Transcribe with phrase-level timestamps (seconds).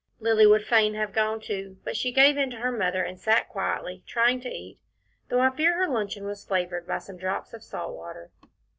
[0.19, 3.47] Lilly would fain have gone too, but she gave in to her Mother, and sat
[3.49, 4.79] quietly, trying to eat,
[5.29, 8.31] though I fear her luncheon was flavoured by some drops of salt water.